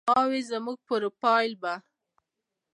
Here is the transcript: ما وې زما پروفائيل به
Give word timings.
ما 0.09 0.19
وې 0.29 0.39
زما 0.49 0.73
پروفائيل 0.87 1.53
به 1.61 1.73